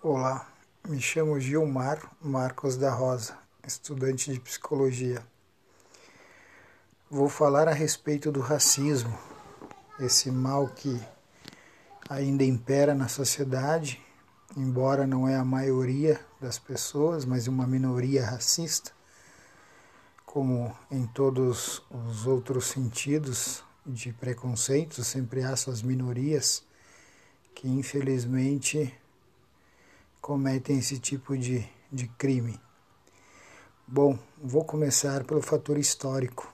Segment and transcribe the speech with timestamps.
[0.00, 0.48] Olá,
[0.86, 5.26] me chamo Gilmar Marcos da Rosa, estudante de psicologia.
[7.10, 9.18] Vou falar a respeito do racismo,
[9.98, 11.04] esse mal que
[12.08, 14.00] ainda impera na sociedade,
[14.56, 18.92] embora não é a maioria das pessoas, mas uma minoria racista,
[20.24, 26.62] como em todos os outros sentidos de preconceito, sempre há suas minorias
[27.52, 28.96] que infelizmente
[30.20, 32.60] cometem esse tipo de, de crime.
[33.86, 36.52] Bom, vou começar pelo fator histórico.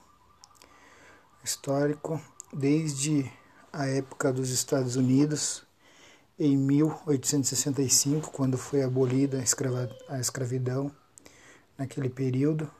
[1.43, 2.21] Histórico
[2.53, 3.29] desde
[3.71, 5.65] a época dos Estados Unidos,
[6.39, 9.43] em 1865, quando foi abolida
[10.09, 10.91] a escravidão,
[11.77, 12.71] naquele período,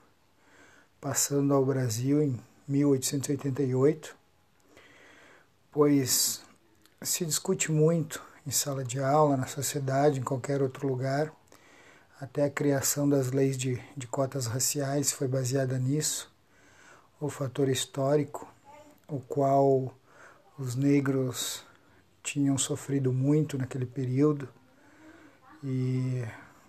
[1.00, 4.16] passando ao Brasil em 1888,
[5.70, 6.40] pois
[7.02, 11.32] se discute muito em sala de aula, na sociedade, em qualquer outro lugar.
[12.20, 16.32] Até a criação das leis de, de cotas raciais foi baseada nisso.
[17.20, 18.46] O fator histórico,
[19.08, 19.92] o qual
[20.58, 21.64] os negros
[22.22, 24.48] tinham sofrido muito naquele período
[25.62, 26.24] e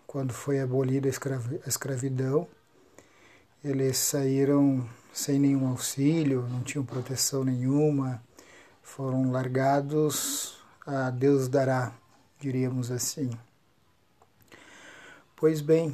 [0.05, 2.47] quando foi abolida a escravidão,
[3.63, 8.21] eles saíram sem nenhum auxílio, não tinham proteção nenhuma,
[8.81, 10.57] foram largados
[10.87, 11.93] a Deus dará,
[12.39, 13.29] diríamos assim.
[15.35, 15.93] Pois bem,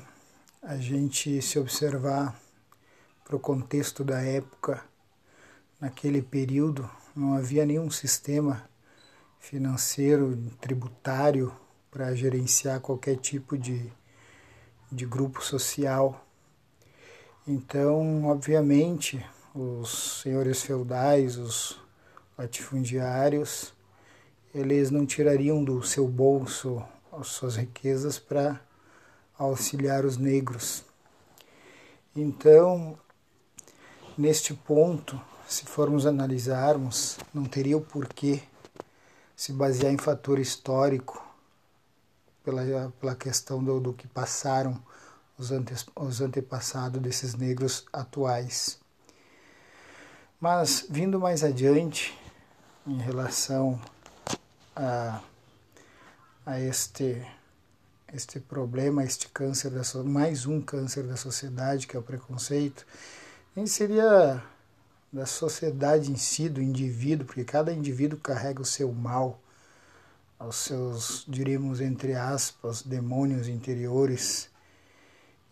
[0.61, 2.39] a gente se observar
[3.25, 4.85] para o contexto da época,
[5.81, 8.69] naquele período não havia nenhum sistema
[9.39, 11.51] financeiro, tributário
[11.89, 13.91] para gerenciar qualquer tipo de,
[14.91, 16.23] de grupo social.
[17.47, 21.81] Então, obviamente, os senhores feudais, os
[22.37, 23.73] latifundiários,
[24.53, 28.59] eles não tirariam do seu bolso as suas riquezas para
[29.37, 30.83] auxiliar os negros.
[32.15, 32.97] Então,
[34.17, 38.41] neste ponto, se formos analisarmos, não teria o porquê
[39.35, 41.23] se basear em fator histórico
[42.43, 44.81] pela, pela questão do, do que passaram
[45.37, 45.49] os,
[45.95, 48.79] os antepassados desses negros atuais.
[50.39, 52.17] Mas, vindo mais adiante,
[52.85, 53.79] em relação
[54.75, 55.21] a,
[56.45, 57.25] a este,
[58.13, 62.85] este problema, este câncer, da, mais um câncer da sociedade, que é o preconceito,
[63.55, 64.43] nem seria
[65.11, 69.39] da sociedade em si, do indivíduo, porque cada indivíduo carrega o seu mal,
[70.39, 74.49] os seus, diríamos, entre aspas, demônios interiores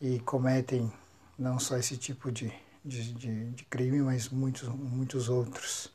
[0.02, 0.92] e cometem
[1.38, 2.52] não só esse tipo de,
[2.84, 5.92] de, de, de crime, mas muitos, muitos outros.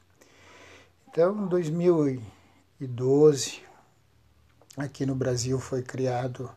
[1.09, 2.23] Então, em 2000
[2.79, 3.63] 2012,
[4.77, 6.51] aqui no Brasil foi criado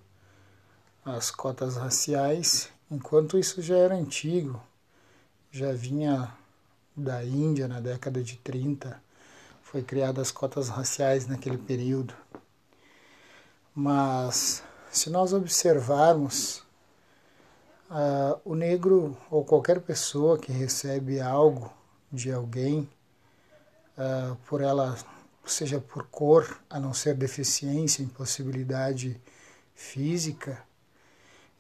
[1.06, 4.62] as cotas raciais, enquanto isso já era antigo,
[5.50, 6.30] já vinha
[6.94, 9.02] da Índia na década de 30,
[9.62, 12.14] foi criadas as cotas raciais naquele período.
[13.74, 16.58] Mas se nós observarmos
[17.90, 21.72] uh, o negro ou qualquer pessoa que recebe algo
[22.12, 22.90] de alguém,
[23.98, 24.98] uh, por ela
[25.46, 29.20] seja por cor, a não ser deficiência, impossibilidade
[29.74, 30.62] física,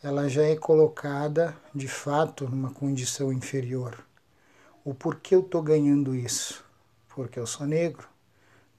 [0.01, 4.03] ela já é colocada de fato numa condição inferior.
[4.84, 6.63] O porquê eu estou ganhando isso?
[7.09, 8.07] Porque eu sou negro.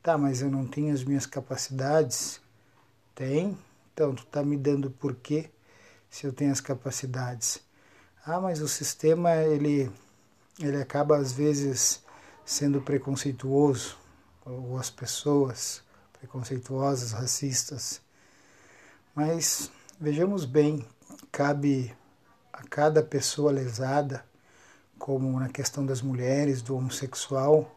[0.03, 2.41] Tá, mas eu não tenho as minhas capacidades?
[3.15, 3.57] Tem?
[3.93, 5.51] Então, tu está me dando porquê
[6.09, 7.61] se eu tenho as capacidades?
[8.25, 9.91] Ah, mas o sistema, ele,
[10.59, 12.03] ele acaba às vezes
[12.47, 13.99] sendo preconceituoso
[14.45, 18.01] ou as pessoas preconceituosas, racistas.
[19.15, 20.87] Mas vejamos bem,
[21.33, 21.95] cabe
[22.53, 24.25] a cada pessoa lesada,
[24.99, 27.75] como na questão das mulheres, do homossexual,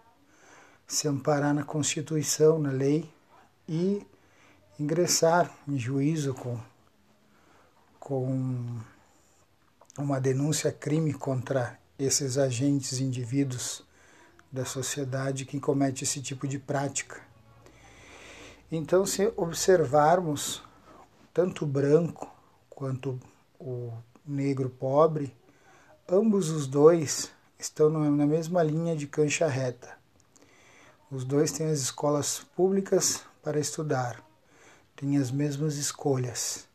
[0.85, 3.09] se amparar na Constituição, na lei
[3.67, 4.05] e
[4.79, 6.59] ingressar em juízo com,
[7.99, 8.79] com
[9.97, 13.83] uma denúncia crime contra esses agentes indivíduos
[14.53, 17.19] da sociedade que comete esse tipo de prática.
[18.71, 20.61] Então, se observarmos
[21.33, 22.31] tanto o branco
[22.69, 23.19] quanto
[23.59, 23.91] o
[24.23, 25.35] negro pobre,
[26.07, 29.97] ambos os dois estão na mesma linha de cancha reta.
[31.09, 34.23] Os dois têm as escolas públicas para estudar,
[34.95, 36.67] têm as mesmas escolhas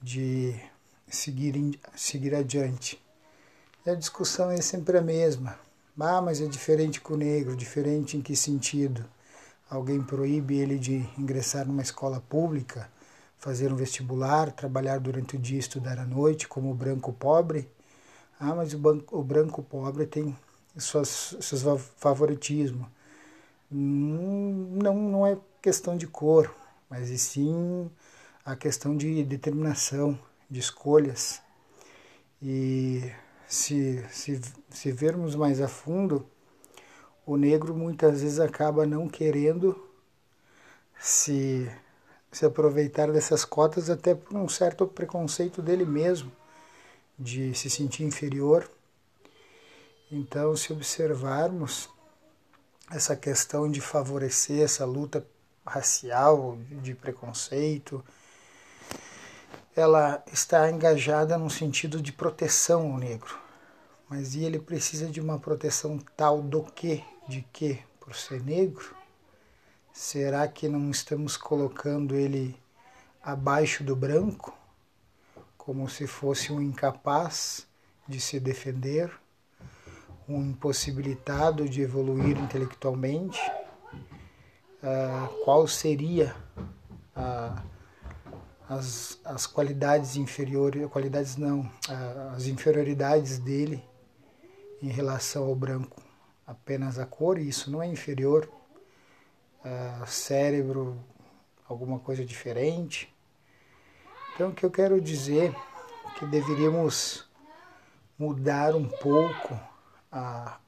[0.00, 0.60] de
[1.08, 3.02] seguir, seguir adiante.
[3.86, 5.58] E a discussão é sempre a mesma.
[5.98, 7.56] Ah, mas é diferente com o negro.
[7.56, 9.04] Diferente em que sentido?
[9.70, 12.90] Alguém proíbe ele de ingressar numa escola pública?
[13.42, 17.68] fazer um vestibular, trabalhar durante o dia e estudar à noite, como o branco pobre.
[18.38, 20.36] Ah, mas o, banco, o branco pobre tem
[20.78, 21.64] suas, seus
[21.96, 22.86] favoritismos.
[23.68, 26.54] Não, não é questão de cor,
[26.88, 27.90] mas e sim
[28.44, 30.16] a questão de determinação,
[30.48, 31.42] de escolhas.
[32.40, 33.10] E
[33.52, 34.40] se, se,
[34.70, 36.26] se vermos mais a fundo,
[37.26, 39.90] o negro muitas vezes acaba não querendo
[40.98, 41.70] se,
[42.30, 46.32] se aproveitar dessas cotas, até por um certo preconceito dele mesmo,
[47.18, 48.70] de se sentir inferior.
[50.10, 51.90] Então, se observarmos
[52.90, 55.26] essa questão de favorecer essa luta
[55.66, 58.02] racial, de preconceito,
[59.76, 63.41] ela está engajada no sentido de proteção ao negro.
[64.14, 67.02] Mas e ele precisa de uma proteção tal do que?
[67.26, 67.80] De que?
[67.98, 68.94] Por ser negro?
[69.90, 72.54] Será que não estamos colocando ele
[73.22, 74.54] abaixo do branco?
[75.56, 77.66] Como se fosse um incapaz
[78.06, 79.10] de se defender?
[80.28, 83.40] Um impossibilitado de evoluir intelectualmente?
[84.82, 86.36] Uh, qual seria
[87.16, 87.62] a
[88.68, 91.70] as, as qualidades inferiores, qualidades não,
[92.34, 93.84] as inferioridades dele
[94.82, 96.02] em relação ao branco,
[96.46, 98.50] apenas a cor, e isso não é inferior,
[99.64, 100.98] uh, cérebro,
[101.68, 103.14] alguma coisa diferente.
[104.34, 107.30] Então, o que eu quero dizer é que deveríamos
[108.18, 109.58] mudar um pouco
[110.10, 110.58] a,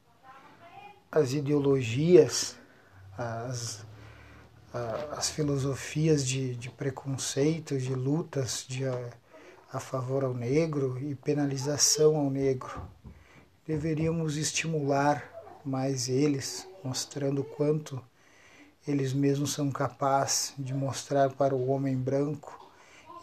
[1.11, 2.55] as ideologias,
[3.17, 3.85] as,
[5.11, 9.09] as filosofias de, de preconceito, de lutas de, a,
[9.71, 12.81] a favor ao negro e penalização ao negro.
[13.67, 15.27] Deveríamos estimular
[15.65, 17.99] mais eles, mostrando quanto
[18.87, 22.71] eles mesmos são capazes de mostrar para o homem branco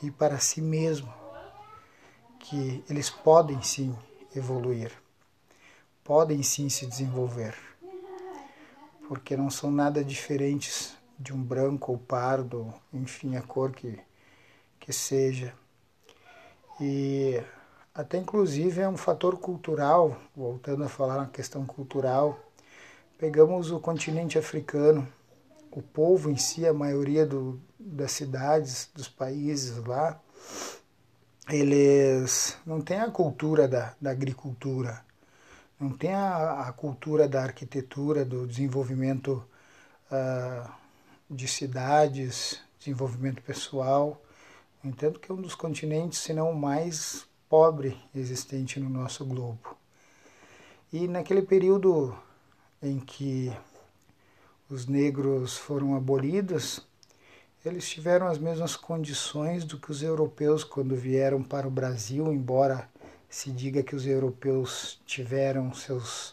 [0.03, 1.15] e para si mesmo
[2.41, 3.97] que eles podem sim
[4.35, 4.91] evoluir,
[6.03, 7.55] podem sim se desenvolver,
[9.07, 13.97] porque não são nada diferentes de um branco ou pardo, enfim, a cor que,
[14.81, 15.55] que seja.
[16.81, 17.41] E
[17.95, 22.39] até inclusive é um fator cultural, voltando a falar na questão cultural,
[23.19, 25.07] pegamos o continente africano,
[25.71, 30.21] o povo em si, a maioria do, das cidades, dos países lá,
[31.49, 35.05] eles não têm a cultura da, da agricultura,
[35.79, 39.45] não tem a, a, cultura da arquitetura, do desenvolvimento
[40.11, 40.71] uh,
[41.29, 44.23] de cidades, desenvolvimento pessoal.
[44.85, 49.77] Entendo que é um dos continentes, se não o mais pobre existente no nosso globo.
[50.91, 52.17] E naquele período
[52.83, 53.53] em que
[54.71, 56.81] os negros foram abolidos,
[57.63, 62.89] eles tiveram as mesmas condições do que os europeus quando vieram para o Brasil, embora
[63.29, 66.31] se diga que os europeus tiveram seus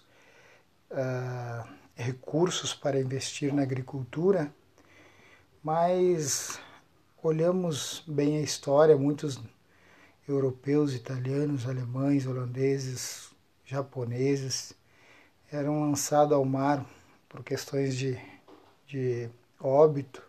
[0.90, 4.50] uh, recursos para investir na agricultura,
[5.62, 6.58] mas
[7.22, 9.38] olhamos bem a história, muitos
[10.32, 13.32] europeus, italianos, alemães, holandeses,
[13.66, 14.74] japoneses
[15.52, 16.86] eram lançados ao mar
[17.28, 18.20] por questões de,
[18.88, 19.30] de
[19.60, 20.22] óbito,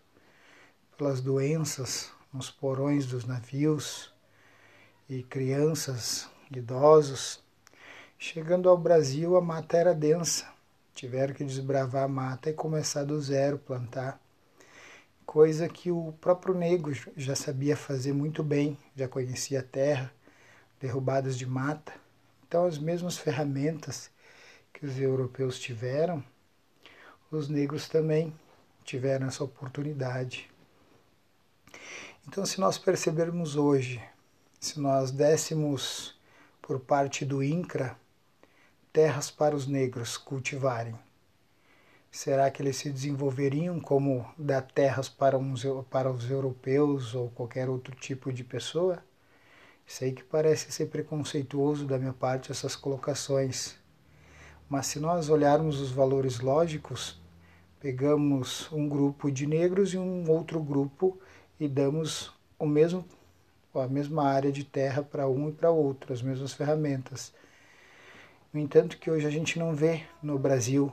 [0.97, 4.13] pelas doenças nos porões dos navios
[5.09, 7.43] e crianças, idosos.
[8.19, 10.47] Chegando ao Brasil, a mata era densa.
[10.95, 14.21] Tiveram que desbravar a mata e começar do zero, plantar
[15.31, 20.13] coisa que o próprio negro já sabia fazer muito bem, já conhecia a terra,
[20.81, 21.93] derrubadas de mata.
[22.43, 24.11] Então, as mesmas ferramentas
[24.73, 26.21] que os europeus tiveram,
[27.31, 28.35] os negros também
[28.83, 30.51] tiveram essa oportunidade.
[32.27, 34.03] Então, se nós percebermos hoje,
[34.59, 36.19] se nós dessemos
[36.61, 37.97] por parte do INCRA
[38.93, 40.99] terras para os negros cultivarem,
[42.11, 47.69] Será que eles se desenvolveriam como dar terras para, uns, para os europeus ou qualquer
[47.69, 49.03] outro tipo de pessoa?
[49.87, 53.77] Sei que parece ser preconceituoso da minha parte essas colocações,
[54.69, 57.21] mas se nós olharmos os valores lógicos,
[57.79, 61.17] pegamos um grupo de negros e um outro grupo
[61.61, 63.05] e damos o mesmo
[63.73, 67.33] a mesma área de terra para um e para outro, as mesmas ferramentas.
[68.53, 70.93] No entanto, que hoje a gente não vê no Brasil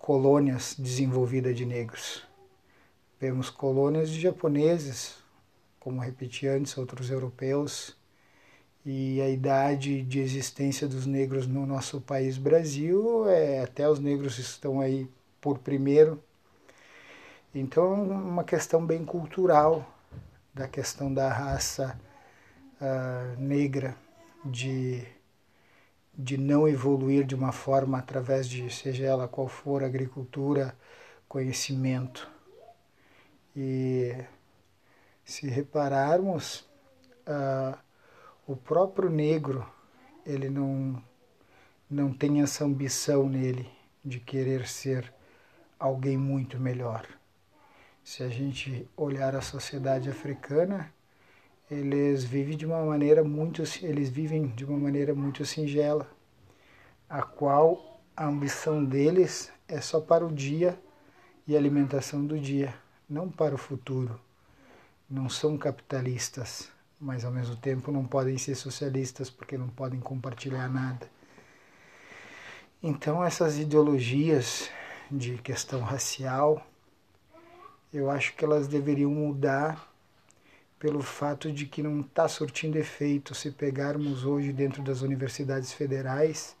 [0.00, 2.26] colônias desenvolvidas de negros.
[3.20, 5.14] Vemos colônias de japoneses,
[5.78, 7.96] como repeti antes, outros europeus,
[8.84, 14.38] e a idade de existência dos negros no nosso país Brasil é até os negros
[14.38, 15.06] estão aí
[15.38, 16.20] por primeiro.
[17.54, 19.86] Então, uma questão bem cultural
[20.54, 22.00] da questão da raça
[22.80, 23.94] uh, negra,
[24.44, 25.06] de,
[26.22, 30.76] de não evoluir de uma forma através de, seja ela qual for, agricultura,
[31.26, 32.30] conhecimento.
[33.56, 34.14] E
[35.24, 36.68] se repararmos,
[37.26, 37.78] uh,
[38.46, 39.66] o próprio negro,
[40.26, 41.02] ele não,
[41.88, 43.70] não tem essa ambição nele
[44.04, 45.12] de querer ser
[45.78, 47.06] alguém muito melhor.
[48.02, 50.92] Se a gente olhar a sociedade africana,
[51.70, 56.10] eles vivem de uma maneira muito eles vivem de uma maneira muito singela,
[57.08, 60.78] a qual a ambição deles é só para o dia
[61.46, 62.74] e a alimentação do dia,
[63.08, 64.20] não para o futuro.
[65.08, 66.68] Não são capitalistas,
[67.00, 71.08] mas ao mesmo tempo não podem ser socialistas porque não podem compartilhar nada.
[72.82, 74.70] Então essas ideologias
[75.10, 76.64] de questão racial,
[77.92, 79.89] eu acho que elas deveriam mudar
[80.80, 83.34] pelo fato de que não está surtindo efeito.
[83.34, 86.56] Se pegarmos hoje dentro das universidades federais,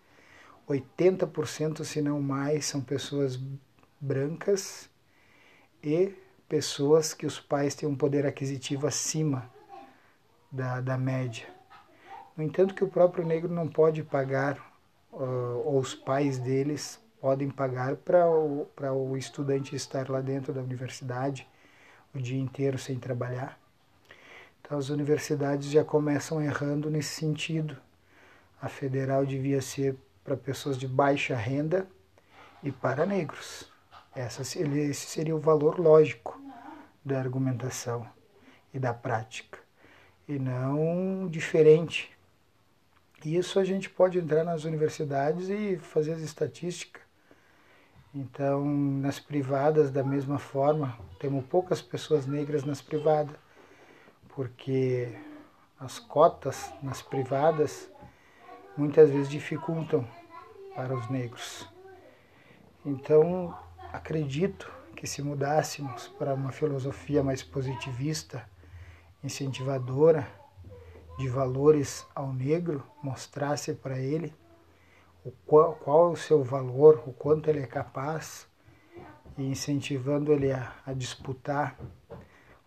[0.68, 3.40] 80%, se não mais, são pessoas
[3.98, 4.90] brancas
[5.82, 6.12] e
[6.46, 9.50] pessoas que os pais têm um poder aquisitivo acima
[10.52, 11.48] da, da média.
[12.36, 14.58] No entanto, que o próprio negro não pode pagar,
[15.12, 18.68] uh, ou os pais deles podem pagar para o,
[19.10, 21.48] o estudante estar lá dentro da universidade
[22.14, 23.59] o dia inteiro sem trabalhar.
[24.70, 27.76] Então, as universidades já começam errando nesse sentido.
[28.62, 31.88] A federal devia ser para pessoas de baixa renda
[32.62, 33.68] e para negros.
[34.14, 36.40] Essa, esse seria o valor lógico
[37.04, 38.06] da argumentação
[38.72, 39.58] e da prática,
[40.28, 42.16] e não diferente.
[43.24, 47.02] Isso a gente pode entrar nas universidades e fazer as estatísticas.
[48.14, 53.34] Então, nas privadas, da mesma forma, temos poucas pessoas negras nas privadas,
[54.34, 55.16] porque
[55.78, 57.90] as cotas nas privadas
[58.76, 60.06] muitas vezes dificultam
[60.74, 61.68] para os negros.
[62.84, 63.54] Então,
[63.92, 68.48] Acredito que se mudássemos para uma filosofia mais positivista,
[69.22, 70.28] incentivadora,
[71.18, 74.32] de valores ao negro, mostrasse para ele
[75.24, 78.46] o qual, qual é o seu valor, o quanto ele é capaz,
[79.36, 81.76] e incentivando ele a, a disputar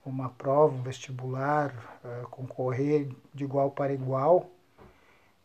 [0.05, 4.49] uma prova, um vestibular, concorrer de igual para igual,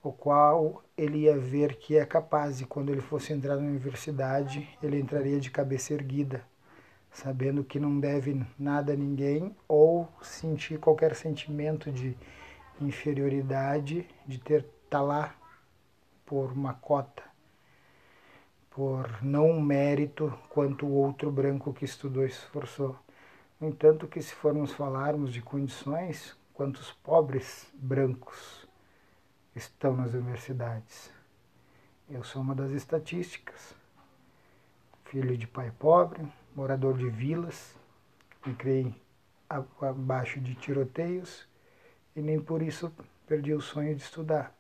[0.02, 4.68] o qual ele ia ver que é capaz e quando ele fosse entrar na universidade,
[4.82, 6.42] ele entraria de cabeça erguida,
[7.10, 12.16] sabendo que não deve nada a ninguém ou sentir qualquer sentimento de
[12.80, 15.34] inferioridade de ter tá lá
[16.24, 17.22] por uma cota,
[18.70, 22.96] por não um mérito quanto o outro branco que estudou e se esforçou.
[23.60, 28.68] No entanto, que se formos falarmos de condições, quantos pobres brancos
[29.54, 31.10] estão nas universidades.
[32.08, 33.74] Eu sou uma das estatísticas.
[35.06, 37.74] Filho de pai pobre, morador de vilas,
[38.46, 38.94] me criei
[39.48, 41.46] abaixo de tiroteios
[42.14, 42.92] e nem por isso
[43.26, 44.54] perdi o sonho de estudar.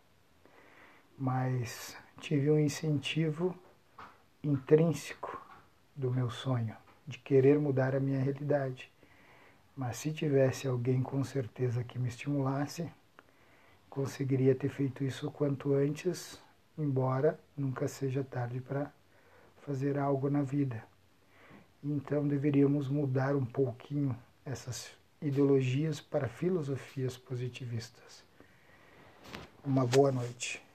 [1.16, 3.54] Mas tive um incentivo
[4.42, 5.40] intrínseco
[5.94, 6.76] do meu sonho,
[7.08, 8.92] de querer mudar a minha realidade.
[9.74, 12.86] Mas se tivesse alguém com certeza que me estimulasse,
[13.88, 16.38] conseguiria ter feito isso quanto antes,
[16.76, 18.92] embora nunca seja tarde para
[19.64, 20.84] fazer algo na vida.
[21.82, 24.90] Então deveríamos mudar um pouquinho essas
[25.22, 28.22] ideologias para filosofias positivistas.
[29.64, 30.67] Uma boa noite.